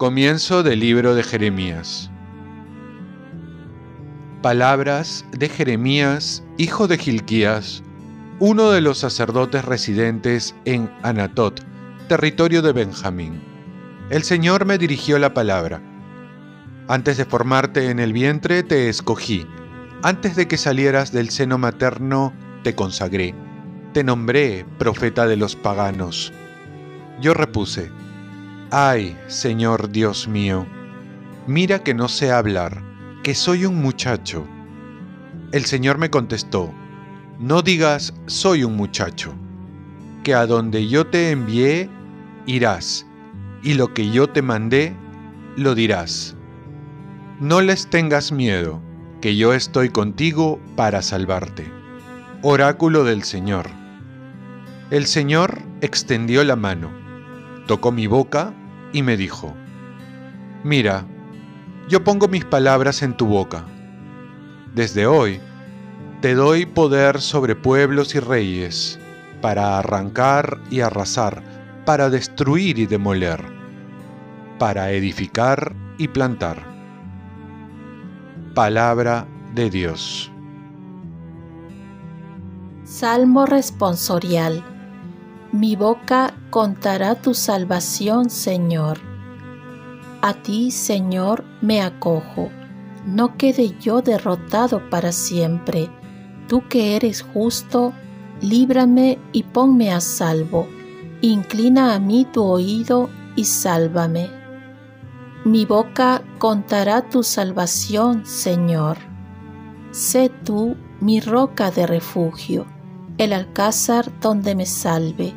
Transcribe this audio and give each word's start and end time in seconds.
Comienzo 0.00 0.62
del 0.62 0.80
libro 0.80 1.14
de 1.14 1.22
Jeremías. 1.22 2.10
Palabras 4.40 5.26
de 5.32 5.50
Jeremías, 5.50 6.42
hijo 6.56 6.88
de 6.88 6.96
Gilquías, 6.96 7.82
uno 8.38 8.70
de 8.70 8.80
los 8.80 8.96
sacerdotes 8.96 9.62
residentes 9.62 10.54
en 10.64 10.90
Anatot, 11.02 11.62
territorio 12.08 12.62
de 12.62 12.72
Benjamín. 12.72 13.42
El 14.08 14.22
Señor 14.22 14.64
me 14.64 14.78
dirigió 14.78 15.18
la 15.18 15.34
palabra. 15.34 15.82
Antes 16.88 17.18
de 17.18 17.26
formarte 17.26 17.90
en 17.90 17.98
el 17.98 18.14
vientre 18.14 18.62
te 18.62 18.88
escogí, 18.88 19.46
antes 20.02 20.34
de 20.34 20.48
que 20.48 20.56
salieras 20.56 21.12
del 21.12 21.30
seno 21.30 21.58
materno 21.58 22.32
te 22.62 22.74
consagré, 22.74 23.34
te 23.92 24.02
nombré 24.02 24.64
profeta 24.78 25.26
de 25.26 25.36
los 25.36 25.56
paganos. 25.56 26.32
Yo 27.20 27.34
repuse, 27.34 27.90
Ay, 28.70 29.18
Señor 29.26 29.90
Dios 29.90 30.28
mío, 30.28 30.66
mira 31.46 31.82
que 31.82 31.92
no 31.92 32.08
sé 32.08 32.30
hablar, 32.30 32.82
que 33.22 33.34
soy 33.34 33.66
un 33.66 33.76
muchacho. 33.82 34.46
El 35.52 35.64
Señor 35.64 35.98
me 35.98 36.08
contestó, 36.08 36.72
no 37.38 37.62
digas 37.62 38.14
soy 38.26 38.64
un 38.64 38.76
muchacho, 38.76 39.34
que 40.22 40.34
a 40.34 40.46
donde 40.46 40.88
yo 40.88 41.06
te 41.06 41.30
envié 41.30 41.90
irás, 42.46 43.06
y 43.62 43.74
lo 43.74 43.92
que 43.92 44.10
yo 44.10 44.28
te 44.28 44.40
mandé 44.40 44.94
lo 45.56 45.74
dirás. 45.74 46.36
No 47.40 47.60
les 47.60 47.88
tengas 47.88 48.32
miedo, 48.32 48.80
que 49.20 49.36
yo 49.36 49.52
estoy 49.52 49.90
contigo 49.90 50.58
para 50.76 51.02
salvarte. 51.02 51.70
Oráculo 52.42 53.04
del 53.04 53.22
Señor. 53.22 53.66
El 54.90 55.06
Señor 55.06 55.60
extendió 55.82 56.42
la 56.42 56.56
mano, 56.56 56.90
tocó 57.66 57.92
mi 57.92 58.06
boca 58.06 58.54
y 58.92 59.02
me 59.02 59.16
dijo, 59.16 59.54
Mira, 60.64 61.04
yo 61.88 62.02
pongo 62.02 62.28
mis 62.28 62.44
palabras 62.44 63.02
en 63.02 63.14
tu 63.14 63.26
boca. 63.26 63.64
Desde 64.74 65.06
hoy 65.06 65.40
te 66.22 66.34
doy 66.34 66.64
poder 66.66 67.20
sobre 67.20 67.56
pueblos 67.56 68.14
y 68.14 68.20
reyes, 68.20 68.98
para 69.40 69.78
arrancar 69.78 70.60
y 70.70 70.80
arrasar, 70.80 71.42
para 71.84 72.10
destruir 72.10 72.78
y 72.78 72.86
demoler, 72.86 73.42
para 74.58 74.92
edificar 74.92 75.74
y 75.98 76.08
plantar. 76.08 76.69
Palabra 78.54 79.26
de 79.54 79.70
Dios. 79.70 80.30
Salmo 82.84 83.46
responsorial 83.46 84.64
mi 85.52 85.74
boca 85.74 86.32
contará 86.50 87.16
tu 87.16 87.34
salvación, 87.34 88.30
Señor. 88.30 89.00
A 90.22 90.32
ti, 90.32 90.70
Señor, 90.70 91.44
me 91.60 91.82
acojo. 91.82 92.50
No 93.04 93.36
quede 93.36 93.74
yo 93.80 94.00
derrotado 94.00 94.88
para 94.90 95.10
siempre. 95.10 95.90
Tú 96.46 96.68
que 96.68 96.94
eres 96.94 97.22
justo, 97.22 97.92
líbrame 98.40 99.18
y 99.32 99.42
ponme 99.42 99.92
a 99.92 100.00
salvo. 100.00 100.68
Inclina 101.20 101.94
a 101.94 101.98
mí 101.98 102.28
tu 102.32 102.44
oído 102.44 103.10
y 103.34 103.44
sálvame. 103.44 104.30
Mi 105.44 105.64
boca 105.64 106.22
contará 106.38 107.08
tu 107.08 107.22
salvación, 107.22 108.26
Señor. 108.26 108.98
Sé 109.90 110.30
tú 110.44 110.76
mi 111.00 111.20
roca 111.20 111.70
de 111.70 111.86
refugio 111.86 112.66
el 113.20 113.34
alcázar 113.34 114.10
donde 114.20 114.54
me 114.54 114.64
salve, 114.64 115.34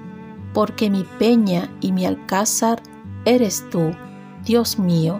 porque 0.53 0.89
mi 0.89 1.03
peña 1.19 1.69
y 1.81 1.91
mi 1.91 2.05
alcázar 2.05 2.81
eres 3.25 3.69
tú, 3.69 3.91
Dios 4.45 4.79
mío, 4.79 5.19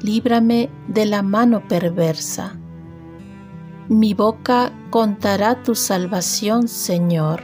líbrame 0.00 0.70
de 0.86 1.06
la 1.06 1.22
mano 1.22 1.66
perversa. 1.66 2.56
Mi 3.88 4.14
boca 4.14 4.72
contará 4.90 5.64
tu 5.64 5.74
salvación, 5.74 6.68
Señor, 6.68 7.42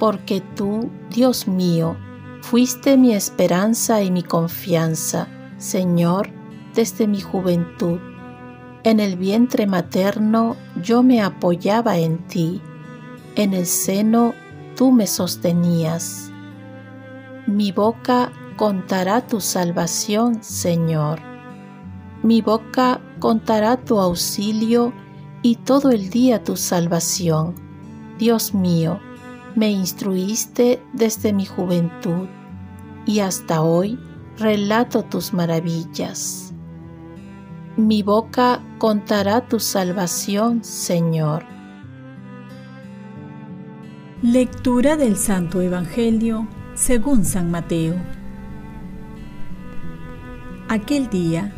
porque 0.00 0.40
tú, 0.40 0.90
Dios 1.10 1.46
mío, 1.46 1.96
fuiste 2.42 2.96
mi 2.96 3.14
esperanza 3.14 4.02
y 4.02 4.10
mi 4.10 4.24
confianza, 4.24 5.28
Señor, 5.60 6.30
desde 6.74 7.06
mi 7.06 7.20
juventud. 7.20 8.00
En 8.82 8.98
el 8.98 9.16
vientre 9.16 9.68
materno 9.68 10.56
yo 10.82 11.04
me 11.04 11.22
apoyaba 11.22 11.98
en 11.98 12.18
ti 12.26 12.60
en 13.36 13.54
el 13.54 13.66
seno 13.66 14.34
tú 14.76 14.90
me 14.90 15.06
sostenías. 15.06 16.32
Mi 17.46 17.72
boca 17.72 18.32
contará 18.56 19.26
tu 19.26 19.40
salvación, 19.40 20.42
Señor. 20.42 21.20
Mi 22.22 22.42
boca 22.42 23.00
contará 23.18 23.76
tu 23.76 24.00
auxilio 24.00 24.92
y 25.42 25.56
todo 25.56 25.90
el 25.90 26.10
día 26.10 26.42
tu 26.42 26.56
salvación. 26.56 27.54
Dios 28.18 28.52
mío, 28.52 29.00
me 29.54 29.70
instruiste 29.70 30.82
desde 30.92 31.32
mi 31.32 31.46
juventud 31.46 32.28
y 33.06 33.20
hasta 33.20 33.62
hoy 33.62 33.98
relato 34.38 35.02
tus 35.02 35.32
maravillas. 35.32 36.52
Mi 37.76 38.02
boca 38.02 38.60
contará 38.78 39.46
tu 39.48 39.60
salvación, 39.60 40.64
Señor. 40.64 41.44
Lectura 44.22 44.96
del 44.96 45.16
Santo 45.16 45.62
Evangelio 45.62 46.46
según 46.74 47.24
San 47.24 47.50
Mateo. 47.50 47.94
Aquel 50.68 51.08
día, 51.08 51.52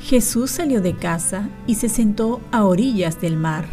Jesús 0.00 0.50
salió 0.50 0.80
de 0.80 0.96
casa 0.96 1.48
y 1.66 1.76
se 1.76 1.88
sentó 1.88 2.40
a 2.50 2.64
orillas 2.64 3.20
del 3.20 3.36
mar. 3.36 3.66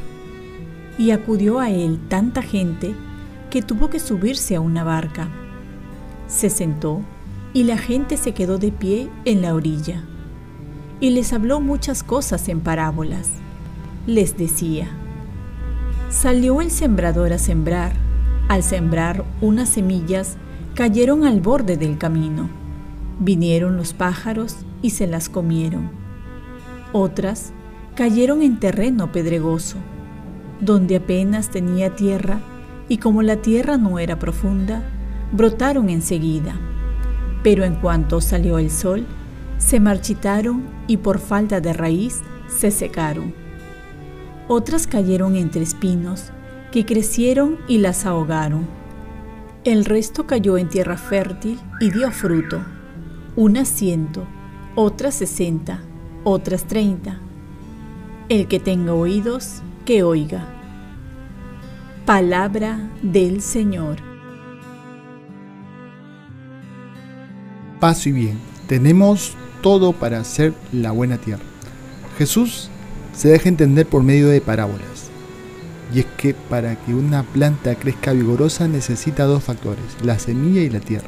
Y 0.97 1.11
acudió 1.11 1.59
a 1.59 1.69
él 1.69 1.99
tanta 2.07 2.41
gente 2.41 2.93
que 3.49 3.61
tuvo 3.61 3.89
que 3.89 3.99
subirse 3.99 4.55
a 4.55 4.61
una 4.61 4.83
barca. 4.83 5.27
Se 6.27 6.49
sentó 6.49 7.01
y 7.53 7.63
la 7.63 7.77
gente 7.77 8.17
se 8.17 8.33
quedó 8.33 8.57
de 8.57 8.71
pie 8.71 9.09
en 9.25 9.41
la 9.41 9.53
orilla. 9.53 10.03
Y 10.99 11.11
les 11.11 11.33
habló 11.33 11.61
muchas 11.61 12.03
cosas 12.03 12.49
en 12.49 12.59
parábolas. 12.59 13.29
Les 14.05 14.37
decía, 14.37 14.87
salió 16.09 16.61
el 16.61 16.71
sembrador 16.71 17.33
a 17.33 17.37
sembrar 17.37 18.09
al 18.49 18.63
sembrar 18.63 19.23
unas 19.41 19.69
semillas, 19.69 20.35
cayeron 20.73 21.23
al 21.23 21.39
borde 21.39 21.77
del 21.77 21.99
camino. 21.99 22.49
Vinieron 23.19 23.77
los 23.77 23.93
pájaros 23.93 24.57
y 24.81 24.89
se 24.89 25.05
las 25.05 25.29
comieron. 25.29 25.91
Otras 26.91 27.53
cayeron 27.93 28.41
en 28.41 28.59
terreno 28.59 29.11
pedregoso, 29.11 29.77
donde 30.61 30.95
apenas 30.95 31.49
tenía 31.49 31.95
tierra, 31.95 32.39
y 32.87 32.97
como 32.97 33.21
la 33.21 33.35
tierra 33.35 33.77
no 33.77 33.99
era 33.99 34.17
profunda, 34.17 34.81
brotaron 35.31 35.89
enseguida. 35.89 36.59
Pero 37.43 37.63
en 37.63 37.75
cuanto 37.75 38.21
salió 38.21 38.57
el 38.57 38.69
sol, 38.69 39.05
se 39.57 39.79
marchitaron 39.79 40.63
y 40.87 40.97
por 40.97 41.19
falta 41.19 41.61
de 41.61 41.73
raíz 41.73 42.21
se 42.47 42.71
secaron. 42.71 43.33
Otras 44.47 44.87
cayeron 44.87 45.35
entre 45.35 45.61
espinos, 45.61 46.31
que 46.71 46.85
crecieron 46.85 47.57
y 47.67 47.77
las 47.77 48.05
ahogaron. 48.05 48.67
El 49.63 49.85
resto 49.85 50.25
cayó 50.25 50.57
en 50.57 50.69
tierra 50.69 50.97
fértil 50.97 51.59
y 51.79 51.91
dio 51.91 52.11
fruto, 52.11 52.61
unas 53.35 53.67
ciento, 53.67 54.25
otras 54.75 55.15
sesenta, 55.15 55.81
otras 56.23 56.63
treinta. 56.65 57.19
El 58.29 58.47
que 58.47 58.59
tenga 58.59 58.93
oídos, 58.93 59.61
que 59.85 60.03
oiga. 60.03 60.45
Palabra 62.05 62.89
del 63.01 63.41
Señor. 63.41 64.08
Paz 67.79 68.05
y 68.07 68.11
bien, 68.11 68.37
tenemos 68.67 69.35
todo 69.61 69.93
para 69.93 70.19
hacer 70.19 70.53
la 70.71 70.91
buena 70.91 71.17
tierra. 71.17 71.43
Jesús 72.17 72.69
se 73.13 73.29
deja 73.29 73.49
entender 73.49 73.85
por 73.85 74.03
medio 74.03 74.27
de 74.27 74.41
parábolas 74.41 75.09
y 75.93 75.99
es 75.99 76.05
que 76.17 76.33
para 76.33 76.75
que 76.75 76.93
una 76.93 77.23
planta 77.23 77.75
crezca 77.75 78.13
vigorosa 78.13 78.67
necesita 78.67 79.25
dos 79.25 79.43
factores, 79.43 79.83
la 80.03 80.19
semilla 80.19 80.61
y 80.61 80.69
la 80.69 80.79
tierra. 80.79 81.07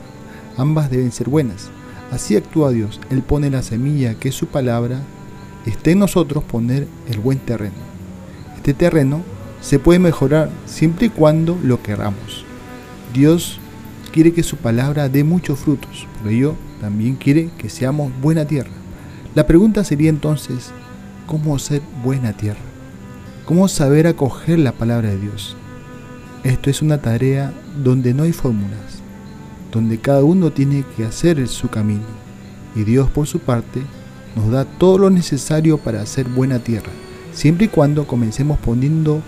Ambas 0.57 0.89
deben 0.89 1.11
ser 1.11 1.29
buenas. 1.29 1.69
Así 2.11 2.35
actúa 2.35 2.71
Dios. 2.71 2.99
Él 3.09 3.21
pone 3.21 3.49
la 3.49 3.63
semilla, 3.63 4.15
que 4.15 4.29
es 4.29 4.35
su 4.35 4.47
palabra, 4.47 5.01
esté 5.65 5.91
en 5.91 5.99
nosotros 5.99 6.43
poner 6.43 6.87
el 7.09 7.19
buen 7.19 7.39
terreno. 7.39 7.75
Este 8.55 8.73
terreno 8.73 9.21
se 9.61 9.79
puede 9.79 9.99
mejorar 9.99 10.49
siempre 10.65 11.07
y 11.07 11.09
cuando 11.09 11.57
lo 11.63 11.81
queramos. 11.81 12.45
Dios 13.13 13.59
quiere 14.11 14.33
que 14.33 14.43
su 14.43 14.57
palabra 14.57 15.09
dé 15.09 15.23
muchos 15.23 15.59
frutos, 15.59 16.07
por 16.21 16.31
ello 16.31 16.55
también 16.79 17.15
quiere 17.15 17.49
que 17.57 17.69
seamos 17.69 18.11
buena 18.21 18.45
tierra. 18.45 18.71
La 19.35 19.47
pregunta 19.47 19.83
sería 19.83 20.09
entonces, 20.09 20.71
¿cómo 21.27 21.57
ser 21.59 21.81
buena 22.03 22.33
tierra? 22.33 22.71
cómo 23.51 23.67
saber 23.67 24.07
acoger 24.07 24.59
la 24.59 24.71
palabra 24.71 25.09
de 25.09 25.17
Dios. 25.17 25.57
Esto 26.45 26.69
es 26.69 26.81
una 26.81 27.01
tarea 27.01 27.53
donde 27.83 28.13
no 28.13 28.23
hay 28.23 28.31
fórmulas, 28.31 29.01
donde 29.73 29.99
cada 29.99 30.23
uno 30.23 30.53
tiene 30.53 30.85
que 30.95 31.03
hacer 31.03 31.45
su 31.49 31.67
camino 31.67 32.05
y 32.75 32.85
Dios 32.85 33.09
por 33.09 33.27
su 33.27 33.39
parte 33.39 33.81
nos 34.37 34.49
da 34.51 34.63
todo 34.63 34.97
lo 34.97 35.09
necesario 35.09 35.77
para 35.77 36.01
hacer 36.01 36.29
buena 36.29 36.59
tierra, 36.59 36.91
siempre 37.33 37.65
y 37.65 37.67
cuando 37.67 38.07
comencemos 38.07 38.57
poniendo 38.59 39.21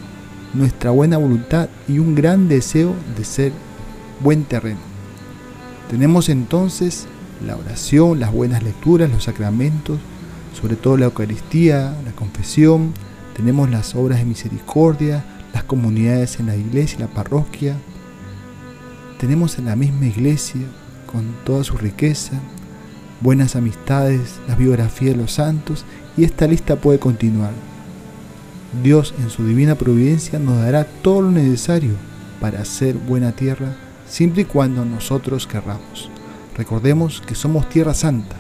nuestra 0.53 0.91
buena 0.91 1.17
voluntad 1.17 1.67
y 1.89 1.99
un 1.99 2.15
gran 2.15 2.47
deseo 2.47 2.95
de 3.17 3.25
ser 3.25 3.51
buen 4.23 4.45
terreno. 4.45 4.79
Tenemos 5.89 6.29
entonces 6.29 7.07
la 7.45 7.57
oración, 7.57 8.19
las 8.19 8.31
buenas 8.31 8.63
lecturas, 8.63 9.11
los 9.11 9.25
sacramentos, 9.25 9.99
sobre 10.59 10.75
todo 10.75 10.97
la 10.97 11.05
Eucaristía, 11.05 11.95
la 12.05 12.11
confesión, 12.13 12.93
tenemos 13.35 13.69
las 13.69 13.95
obras 13.95 14.19
de 14.19 14.25
misericordia, 14.25 15.25
las 15.53 15.63
comunidades 15.63 16.39
en 16.39 16.47
la 16.47 16.55
iglesia 16.55 16.99
la 16.99 17.07
parroquia, 17.07 17.75
tenemos 19.19 19.59
en 19.59 19.65
la 19.65 19.75
misma 19.75 20.05
iglesia 20.05 20.61
con 21.11 21.35
toda 21.43 21.63
su 21.63 21.77
riqueza, 21.77 22.39
buenas 23.21 23.55
amistades, 23.55 24.39
las 24.47 24.57
biografías 24.57 25.15
de 25.15 25.21
los 25.21 25.33
santos 25.33 25.85
y 26.17 26.23
esta 26.23 26.47
lista 26.47 26.75
puede 26.77 26.99
continuar. 26.99 27.51
Dios 28.83 29.13
en 29.19 29.29
su 29.29 29.45
divina 29.45 29.75
providencia 29.75 30.39
nos 30.39 30.57
dará 30.57 30.85
todo 30.85 31.21
lo 31.21 31.31
necesario 31.31 31.91
para 32.39 32.61
hacer 32.61 32.95
buena 32.95 33.31
tierra 33.31 33.75
siempre 34.07 34.43
y 34.43 34.45
cuando 34.45 34.85
nosotros 34.85 35.47
querramos. 35.47 36.09
Recordemos 36.55 37.21
que 37.21 37.35
somos 37.35 37.69
tierra 37.69 37.93
santa, 37.93 38.35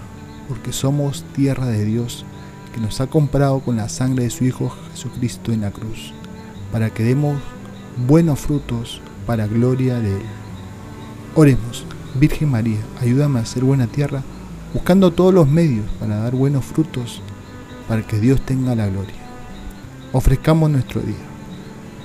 porque 0.47 0.71
somos 0.71 1.23
tierra 1.35 1.67
de 1.67 1.85
Dios, 1.85 2.25
que 2.73 2.81
nos 2.81 3.01
ha 3.01 3.07
comprado 3.07 3.59
con 3.59 3.77
la 3.77 3.89
sangre 3.89 4.23
de 4.23 4.29
su 4.29 4.45
Hijo 4.45 4.75
Jesucristo 4.91 5.51
en 5.51 5.61
la 5.61 5.71
cruz, 5.71 6.13
para 6.71 6.89
que 6.89 7.03
demos 7.03 7.37
buenos 8.07 8.39
frutos 8.39 9.01
para 9.25 9.47
gloria 9.47 9.99
de 9.99 10.17
Él. 10.17 10.25
Oremos, 11.35 11.85
Virgen 12.15 12.51
María, 12.51 12.79
ayúdame 13.01 13.39
a 13.39 13.43
hacer 13.43 13.63
buena 13.63 13.87
tierra, 13.87 14.23
buscando 14.73 15.11
todos 15.11 15.33
los 15.33 15.47
medios 15.47 15.85
para 15.99 16.17
dar 16.17 16.35
buenos 16.35 16.65
frutos, 16.65 17.21
para 17.87 18.01
que 18.01 18.19
Dios 18.19 18.41
tenga 18.45 18.75
la 18.75 18.87
gloria 18.87 19.23
ofrezcamos 20.13 20.69
nuestro 20.69 21.01
día. 21.01 21.32